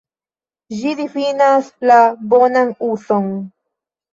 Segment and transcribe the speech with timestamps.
[0.77, 1.99] Ĝi difinas la
[2.33, 3.29] "bonan uzon".